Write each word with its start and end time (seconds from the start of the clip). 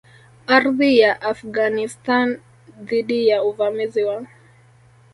Ardhi 0.47 0.97
ya 0.97 1.13
Afghanistan 1.21 2.39
dhidi 2.85 3.27
ya 3.27 3.43
uvamizi 3.43 4.03
wa 4.03 4.25